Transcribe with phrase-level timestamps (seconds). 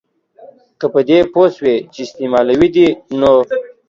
[0.79, 2.87] که په دې پوه سوې چي استعمالوي دي
[3.19, 3.33] نو